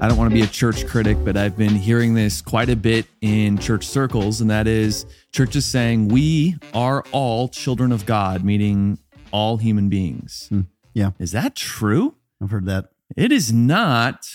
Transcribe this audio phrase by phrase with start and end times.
[0.00, 2.76] I don't want to be a church critic, but I've been hearing this quite a
[2.76, 8.44] bit in church circles, and that is churches saying we are all children of God,
[8.44, 8.98] meaning
[9.32, 10.46] all human beings.
[10.50, 10.60] Hmm,
[10.94, 11.10] yeah.
[11.18, 12.14] Is that true?
[12.40, 12.90] I've heard that.
[13.16, 14.28] It is not.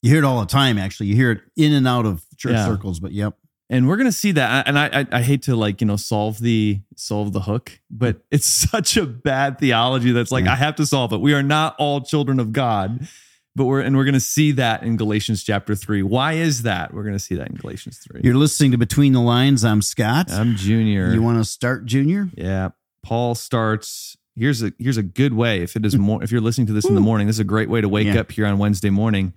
[0.00, 1.08] You hear it all the time, actually.
[1.08, 2.64] You hear it in and out of church Yeah.
[2.66, 3.34] circles, but yep.
[3.68, 6.40] and we're gonna see that and I, I i hate to like you know solve
[6.40, 10.52] the solve the hook but it's such a bad theology that's like Yeah.
[10.52, 13.06] i have to solve it we are not all children of god
[13.54, 16.92] but we're and we're gonna see that in galatians chapter 3 why is that?
[16.94, 19.64] We're gonna see that in galatians 3 You're listening to Between the Lines.
[19.64, 20.30] I'm Scott.
[20.32, 21.12] i'm junior.
[21.12, 22.28] You want to start, Junior?
[22.36, 22.70] yeah.
[23.04, 25.60] Paul starts here's a here's a good way.
[25.62, 27.44] If it is more if you're listening to this in the morning this is a
[27.44, 28.20] great way to wake Yeah.
[28.20, 29.32] up here on wednesday morning.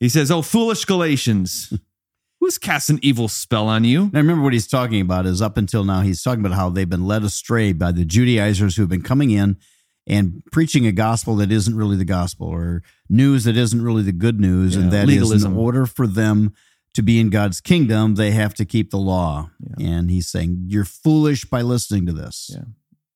[0.00, 1.72] He says oh foolish galatians
[2.40, 4.10] who's cast an evil spell on you?
[4.12, 6.88] Now, remember what he's talking about is up until now, he's talking about how they've
[6.88, 9.58] been led astray by the Judaizers who have been coming in
[10.06, 14.12] and preaching a gospel that isn't really the gospel or news that isn't really the
[14.12, 14.74] good news.
[14.74, 15.52] Yeah, and that is legalism.
[15.52, 16.54] in order for them
[16.94, 19.50] to be in God's kingdom, they have to keep the law.
[19.78, 19.86] Yeah.
[19.86, 22.50] And he's saying, You're foolish by listening to this.
[22.52, 22.64] Yeah.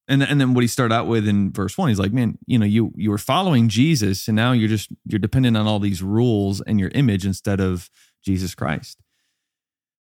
[0.08, 2.58] and and then what he started out with in verse one, he's like, man, you
[2.58, 6.02] know, you you were following Jesus, and now you're just you're dependent on all these
[6.02, 7.90] rules and your image instead of
[8.22, 9.02] Jesus Christ.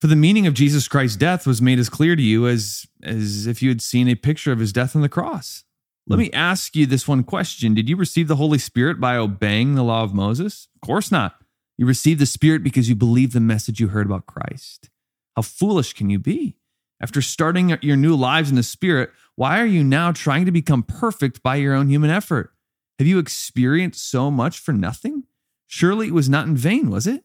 [0.00, 3.46] For the meaning of Jesus Christ's death was made as clear to you as as
[3.46, 5.64] if you had seen a picture of his death on the cross.
[6.06, 6.22] Let hmm.
[6.22, 9.84] me ask you this one question: Did you receive the Holy Spirit by obeying the
[9.84, 10.68] law of Moses?
[10.74, 11.36] Of course not.
[11.76, 14.90] You received the Spirit because you believed the message you heard about Christ.
[15.34, 16.56] How foolish can you be?
[17.00, 20.84] After starting your new lives in the Spirit, why are you now trying to become
[20.84, 22.52] perfect by your own human effort?
[22.98, 25.24] Have you experienced so much for nothing?
[25.66, 27.24] Surely it was not in vain, was it?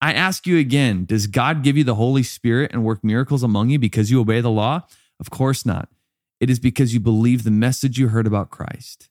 [0.00, 3.70] I ask you again Does God give you the Holy Spirit and work miracles among
[3.70, 4.82] you because you obey the law?
[5.20, 5.88] Of course not.
[6.40, 9.08] It is because you believe the message you heard about Christ.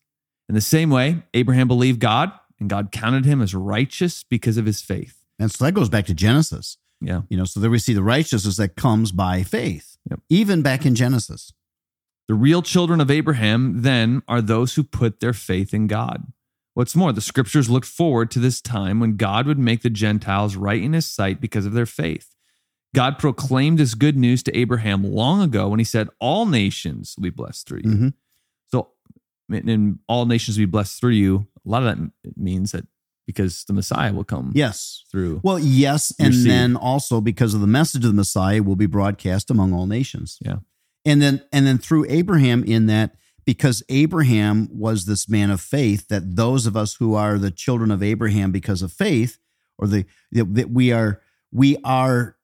[0.50, 4.66] In the same way, Abraham believed God, and God counted him as righteous because of
[4.66, 5.23] his faith.
[5.39, 6.78] And so that goes back to Genesis.
[7.02, 7.22] Yeah.
[7.30, 10.21] You know, so there we see the righteousness that comes by faith, Yep.
[10.30, 11.52] even back in Genesis.
[12.27, 16.32] The real children of Abraham, then, are those who put their faith in God.
[16.73, 20.55] What's more, the scriptures looked forward to this time when God would make the Gentiles
[20.55, 22.36] right in his sight because of their faith.
[22.97, 27.23] God proclaimed this good news to Abraham long ago when he said, All nations will
[27.23, 27.89] be blessed through you.
[27.89, 28.13] Mhm.
[28.71, 28.89] So,
[29.49, 31.47] and all nations will be blessed through you.
[31.65, 32.86] A lot of that means that
[33.25, 35.03] because the Messiah will come Yes.
[35.11, 35.41] through.
[35.43, 36.47] Well, yes, and seed.
[36.49, 40.37] then also because of the message of the Messiah will be broadcast among all nations.
[40.41, 40.59] Yeah.
[41.05, 43.15] And then and then through Abraham in that
[43.45, 47.91] because Abraham was this man of faith that those of us who are the children
[47.91, 49.37] of Abraham because of faith
[49.77, 51.21] or the that we are
[51.52, 52.36] we are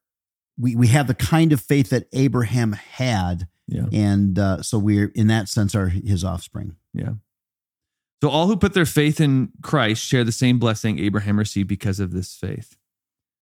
[0.57, 3.85] we we have the kind of faith that Abraham had Yeah.
[3.91, 6.75] and uh, so we're in that sense are his offspring.
[6.93, 7.13] Yeah.
[8.21, 11.99] So all who put their faith in Christ share the same blessing Abraham received because
[11.99, 12.77] of this faith.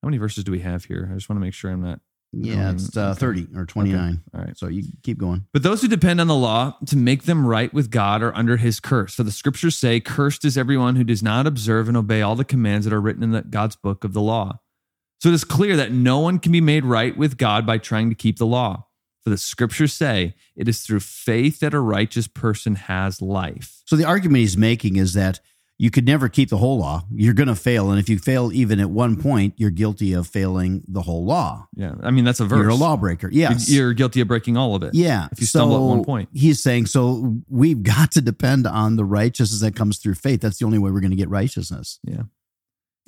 [0.03, 1.09] How many verses do we have here?
[1.11, 1.99] I just want to make sure I'm not.
[2.31, 3.19] Yeah, Um, it's uh, okay.
[3.19, 4.21] 30 or 29.
[4.35, 4.55] All right.
[4.55, 5.45] So you keep going.
[5.51, 8.57] But those who depend on the law to make them right with God are under
[8.57, 9.15] his curse.
[9.15, 12.45] For the scriptures say, Cursed is everyone who does not observe and obey all the
[12.45, 14.59] commands that are written in the, God's book of the law.
[15.19, 18.09] So it is clear that no one can be made right with God by trying
[18.09, 18.85] to keep the law.
[19.23, 23.81] For the scriptures say, It is through faith that a righteous person has life.
[23.85, 25.41] So the argument he's making is that
[25.77, 27.05] you could never keep the whole law.
[27.09, 27.89] You're going to fail.
[27.89, 31.67] And if you fail even at one point, you're guilty of failing the whole law.
[31.73, 31.95] Yeah.
[32.03, 32.59] I mean, that's a verse.
[32.59, 33.29] You're a lawbreaker.
[33.31, 33.69] Yes.
[33.69, 34.93] You're guilty of breaking all of it.
[34.93, 35.29] yeah.
[35.31, 36.29] if you stumble at one point.
[36.33, 40.41] He's saying, so we've got to depend on the righteousness that comes through faith.
[40.41, 41.99] That's the only way we're going to get righteousness.
[42.03, 42.23] Yeah.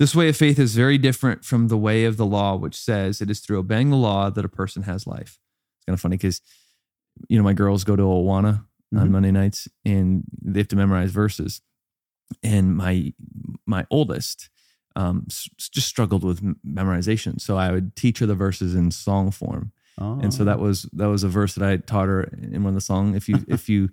[0.02, 3.20] This way of faith is very different from the way of the law, which says
[3.20, 5.38] it is through obeying the law that a person has life.
[5.76, 6.40] It's kind of funny because,
[7.28, 8.64] you know, my girls go to Awana
[8.96, 9.10] on Mhm.
[9.12, 11.60] Monday nights and they have to memorize verses.
[12.42, 13.12] And my
[13.64, 14.50] my oldest
[14.96, 19.70] um, just struggled with memorization, so I would teach her the verses in song form.
[19.98, 20.18] Oh.
[20.20, 22.74] and so that was that was a verse that I taught her in one of
[22.74, 23.14] the songs.
[23.16, 23.88] If you if you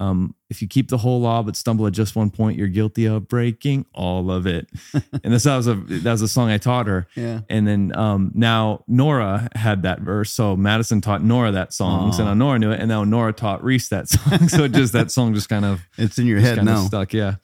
[0.00, 3.06] um, if you keep the whole law but stumble at just one point, you're guilty
[3.06, 4.68] of breaking all of it.
[5.24, 7.06] and this that was a that was a song I taught her.
[7.14, 7.40] Yeah.
[7.48, 12.12] And then um, now Nora had that verse, so Madison taught Nora that song.
[12.12, 12.26] So Aw.
[12.26, 14.48] now Nora knew it, and now Nora taught Reese that song.
[14.48, 16.84] so just that song just kind of It's in your head now.
[16.86, 17.12] stuck.
[17.12, 17.36] Yeah.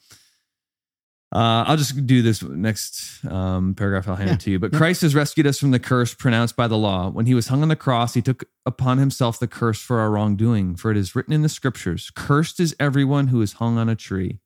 [1.32, 4.09] Uh, I'll just do this next um, paragraph.
[4.09, 4.59] I'll hand Yeah, it to you.
[4.59, 4.79] But yeah.
[4.79, 7.09] Christ has rescued us from the curse pronounced by the law.
[7.09, 10.11] When he was hung on the cross, he took upon himself the curse for our
[10.11, 10.75] wrongdoing.
[10.75, 13.94] For it is written in the scriptures Cursed is everyone who is hung on a
[13.94, 14.41] tree.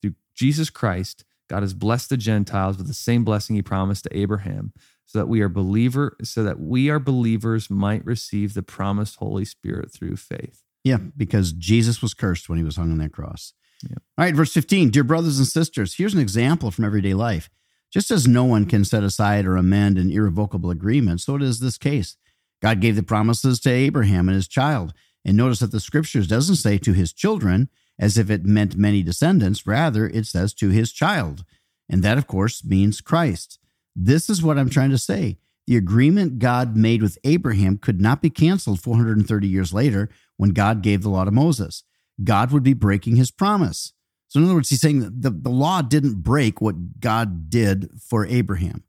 [0.00, 4.16] Through Jesus Christ, God has blessed the Gentiles with the same blessing he promised to
[4.16, 4.72] Abraham,
[5.04, 9.44] so that we are believer, so that we are believers might receive the promised Holy
[9.44, 10.62] Spirit through faith.
[10.82, 13.52] Yeah, because Jesus was cursed when he was hung on that cross.
[13.90, 14.90] All right, verse 15.
[14.90, 17.50] Dear brothers and sisters, here's an example from everyday life.
[17.92, 21.60] Just as no one can set aside or amend an irrevocable agreement, so it is
[21.60, 22.16] this case.
[22.62, 24.94] God gave the promises to Abraham and his child.
[25.24, 27.68] And notice that the scriptures doesn't say to his children
[27.98, 29.66] as if it meant many descendants.
[29.66, 31.44] Rather, it says to his child.
[31.88, 33.58] And that, of course, means Christ.
[33.94, 35.38] This is what I'm trying to say.
[35.66, 40.82] The agreement God made with Abraham could not be canceled 430 years later when God
[40.82, 41.84] gave the law to Moses.
[42.22, 43.92] God would be breaking his promise.
[44.28, 47.90] So, in other words, he's saying that the, the law didn't break what God did
[48.00, 48.84] for Abraham.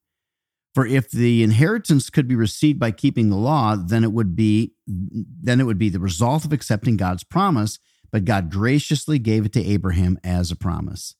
[0.73, 4.73] For if the inheritance could be received by keeping the law, then it would be
[4.87, 7.77] then it would be the result of accepting God's promise,
[8.11, 11.15] but God graciously gave it to Abraham as a promise.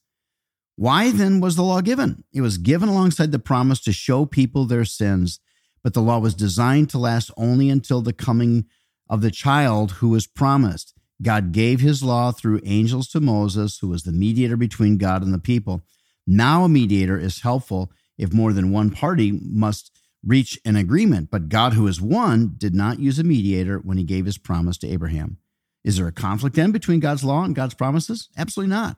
[0.76, 2.24] Why then was the law given?
[2.34, 5.40] It was given alongside the promise to show people their sins,
[5.84, 8.66] but the law was designed to last only until the coming
[9.08, 10.93] of the child who was promised.
[11.24, 15.34] God gave his law through angels to Moses, who was the mediator between God and
[15.34, 15.84] the people.
[16.28, 19.92] Now a mediator is helpful if more than one party must
[20.24, 21.30] reach an agreement.
[21.32, 24.78] But God, who is one, did not use a mediator when he gave his promise
[24.80, 25.38] to Abraham.
[25.84, 28.30] Is there a conflict then between God's law and God's promises?
[28.38, 28.98] Absolutely not.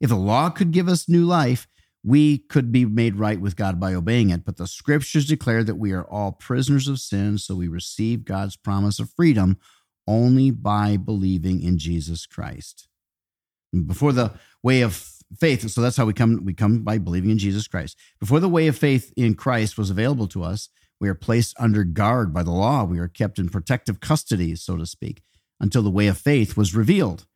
[0.00, 1.66] If the law could give us new life,
[2.04, 4.44] we could be made right with God by obeying it.
[4.44, 8.56] But the scriptures declare that we are all prisoners of sin, so we receive God's
[8.56, 9.56] promise of freedom
[10.06, 12.88] only by believing in Jesus Christ.
[13.86, 14.32] Before the
[14.62, 17.98] way of faith so that's how we come we come by believing in jesus christ.
[18.20, 20.68] Before the way of faith in christ was available to us
[21.00, 22.84] we are placed under guard by the law.
[22.84, 25.22] We are kept in protective custody so to speak
[25.60, 27.26] until the way of faith was revealed.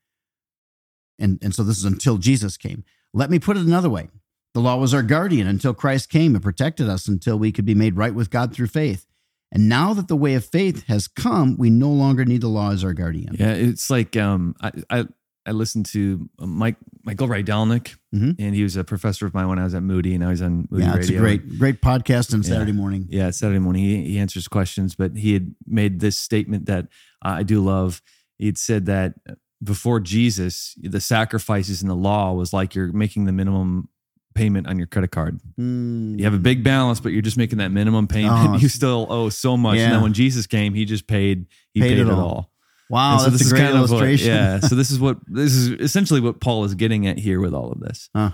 [1.18, 2.84] And and so this is until jesus came.
[3.12, 4.08] Let me put it another way.
[4.54, 7.74] The law was our guardian until christ came and protected us until we could be
[7.74, 9.06] made right with god through faith
[9.52, 12.72] and now that the way of faith has come we no longer need the law
[12.72, 15.06] as our guardian yeah it's like um i i
[15.46, 18.32] I listened to uh, Mike Michael Rydelnik, mm-hmm.
[18.38, 20.42] and he was a professor of mine when I was at Moody, and now he's
[20.42, 21.00] on Moody yeah, Radio.
[21.00, 22.76] it's a great great podcast on Saturday yeah.
[22.76, 23.06] morning.
[23.08, 23.82] Yeah, Saturday morning.
[23.82, 26.88] He, he answers questions, but he had made this statement that
[27.22, 28.02] I do love.
[28.38, 29.14] He'd said that
[29.62, 33.88] before Jesus, the sacrifices in the law was like you're making the minimum
[34.34, 35.40] payment on your credit card.
[35.58, 36.18] Mm.
[36.18, 38.34] You have a big balance, but you're just making that minimum payment.
[38.36, 39.76] Oh, you still owe so much.
[39.76, 39.84] Yeah.
[39.84, 41.46] And then when Jesus came, he just paid.
[41.72, 42.20] He paid, paid it all.
[42.20, 42.50] all.
[42.90, 44.30] Wow, so that's a great illustration.
[44.30, 44.60] What, yeah.
[44.68, 47.70] so this is what this is essentially what Paul is getting at here with all
[47.70, 48.10] of this.
[48.14, 48.32] Huh.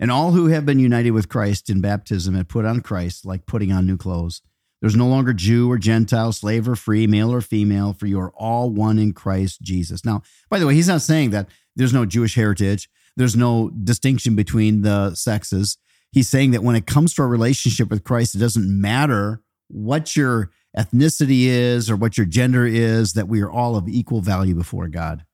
[0.00, 3.46] And all who have been united with Christ in baptism have put on Christ like
[3.46, 4.42] putting on new clothes.
[4.80, 8.32] There's no longer Jew or Gentile, slave or free, male or female, for you are
[8.36, 10.04] all one in Christ Jesus.
[10.04, 12.88] Now, by the way, he's not saying that there's no Jewish heritage,
[13.18, 15.76] there's no distinction between the sexes.
[16.12, 20.16] He's saying that when it comes to our relationship with Christ, it doesn't matter what
[20.16, 24.54] your ethnicity is or what your gender is, that we are all of equal value
[24.54, 25.24] before God.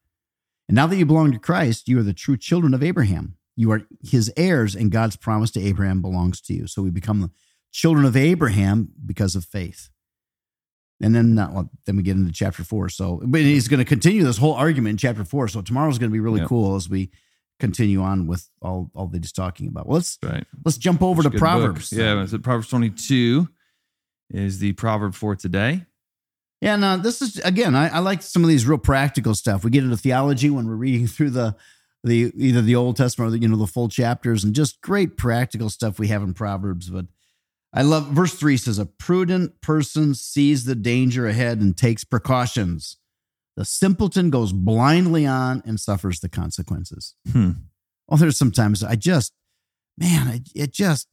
[0.67, 3.37] And now that you belong to Christ, you are the true children of Abraham.
[3.55, 6.67] You are his heirs, and God's promise to Abraham belongs to you.
[6.67, 7.31] So we become the
[7.71, 9.91] children of Abraham because of faith.
[11.03, 12.89] And then, not, well, then we get into chapter four.
[12.89, 15.49] So, but he's going to continue this whole argument in chapter four.
[15.49, 16.49] So tomorrow's going to be really yep.
[16.49, 17.11] cool as we
[17.65, 19.87] continue on with all all that he's talking about.
[19.87, 20.47] Well, let's right.
[20.65, 21.91] let's jump over That's to Proverbs.
[21.91, 21.99] Book.
[21.99, 23.49] Yeah, it's Proverbs twenty two
[24.31, 25.87] is the proverb for today.
[26.61, 27.75] Yeah, no, this is again.
[27.75, 29.65] I, I, like some of these real practical stuff.
[29.65, 31.57] We get into theology when we're reading through the
[32.03, 35.17] the either the Old Testament or the, you know the full chapters, and just great
[35.17, 36.91] practical stuff we have in Proverbs.
[36.91, 37.06] But
[37.73, 42.99] I love verse three says, "A prudent person sees the danger ahead and takes precautions.
[43.56, 47.51] The simpleton goes blindly on and suffers the consequences." Hmm.
[48.08, 49.32] Well, there's sometimes I just,
[49.96, 51.08] man, it, it just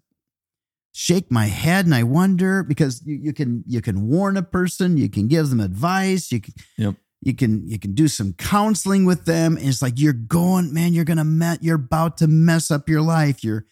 [0.94, 4.98] shake my head and I wonder because you, you can you can warn a person,
[4.98, 6.96] you can give them advice, you can yep.
[7.22, 9.58] you can you can do some counseling with them.
[9.58, 13.02] And it's like you're going, man, you're gonna met you're about to mess up your
[13.02, 13.44] life.
[13.44, 13.66] You're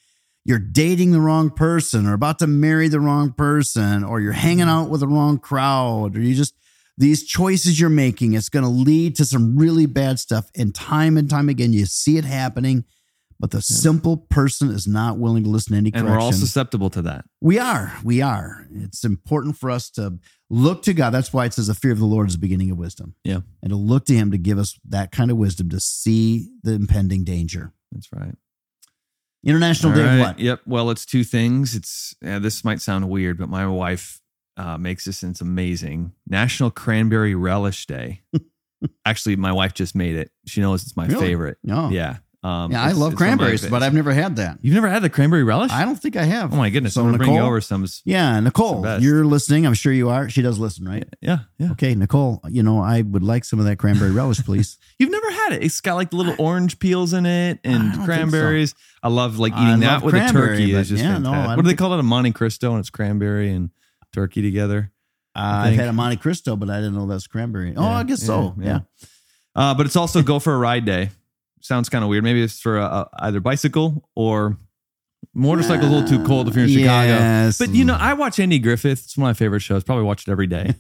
[0.46, 4.70] you're dating the wrong person or about to marry the wrong person or you're hanging
[4.70, 6.56] out with the wrong crowd or you just
[7.00, 11.18] these choices you're making it's going to lead to some really bad stuff and time
[11.18, 12.86] and time again you see it happening
[13.40, 13.62] but the yeah.
[13.78, 16.08] simple person is not willing to listen to any correction.
[16.08, 17.24] And we're all susceptible to that.
[17.40, 17.94] We are.
[18.04, 18.68] We are.
[18.74, 21.12] It's important for us to look to God.
[21.12, 23.16] That's why it says the fear of the Lord is the beginning of wisdom.
[23.24, 23.40] Yeah.
[23.64, 26.74] And to look to Him to give us that kind of wisdom to see the
[26.74, 27.72] impending danger.
[27.94, 28.36] That's right.
[29.46, 30.14] International all Day right.
[30.16, 30.40] of what?
[30.40, 30.62] Yep.
[30.66, 31.76] Well, it's two things.
[31.76, 34.19] It's this might sound weird, but my wife
[34.60, 36.12] uh, makes this and it's amazing.
[36.28, 38.22] National Cranberry Relish Day.
[39.06, 40.32] Actually, my wife just made it.
[40.46, 41.20] She knows it's my really?
[41.28, 41.58] favorite.
[41.70, 41.90] Oh.
[41.90, 43.72] Yeah Um, Yeah, I it's- love it's one of my cranberries, favorites.
[43.72, 44.60] but I've never had that.
[44.62, 45.72] you've never had the cranberry relish.
[45.72, 46.54] I don't think I have.
[46.54, 46.94] oh my goodness!
[46.94, 47.86] So I'm gonna bring you Nicole- over some.
[48.06, 49.04] Yeah, Nicole, best.
[49.04, 49.66] you're listening.
[49.68, 50.30] I'm sure you are.
[50.30, 51.04] She does listen, right?
[51.22, 51.72] Yeah, yeah.
[51.72, 54.78] Okay, Nicole, you know, I would like some of that cranberry relish, please.
[55.00, 55.64] You've never had it.
[55.64, 58.74] It's got like the little orange peels in it I don't and think cranberries.
[59.04, 60.72] I love like I eating that love with a cranberry, turkey.
[60.72, 61.48] but It's just yeah, no, I fantastic.
[61.48, 62.00] don't what do they think- call it?
[62.00, 63.70] A Monte Cristo, and it's cranberry and
[64.14, 64.92] turkey together.
[65.36, 67.74] Uh, I've had a Monte Cristo, but I didn't know that's cranberry.
[67.78, 68.56] Oh, Yeah, I guess so.
[68.58, 68.72] yeah, Yeah.
[68.74, 69.08] yeah.
[69.56, 71.10] Uh, but it's also go for a ride day.
[71.62, 72.24] Sounds kind of weird.
[72.24, 74.58] Maybe it's for a, a, either bicycle or
[75.34, 77.52] motorcycle's a little too cold if you're in Chicago.
[77.60, 79.04] But you know, I watch Andy Griffith.
[79.06, 79.84] It's one of my favorite shows.
[79.84, 80.76] Probably watch it every day.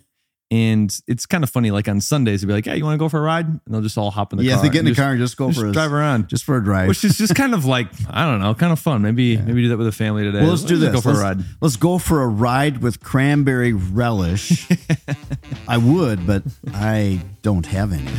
[0.52, 1.70] And it's kind of funny.
[1.70, 3.62] Like on Sundays, they'll be like, "Hey, you want to go for a ride?" And
[3.68, 4.64] they'll just all hop in the yeah, car.
[4.64, 6.58] they get in the car and just go just, for a drive around, just for
[6.58, 6.88] a drive.
[6.88, 9.04] which is just kind of like I don't know, kind of fun.
[9.04, 10.42] Maybe maybe do that with a family today.
[10.42, 10.92] well, let's do this.
[10.92, 11.38] Go for let's, a ride.
[11.62, 14.68] let's go for a ride with cranberry relish.
[15.68, 16.42] I would, but
[16.74, 18.12] I don't have any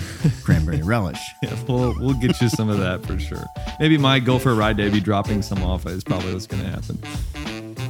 [0.42, 1.20] cranberry relish.
[1.42, 3.44] Yeah, we'll we'll get you some of that for sure.
[3.78, 6.62] Maybe my go for a ride day be dropping some off is probably what's going
[6.62, 6.98] to happen.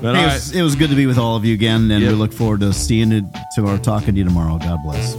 [0.03, 0.35] But Hey, it, right.
[0.35, 2.13] was, it was good to be with all of you again, and Yep.
[2.13, 3.25] we look forward to seeing it
[3.57, 4.59] to our talking to you tomorrow.
[4.59, 5.15] God bless.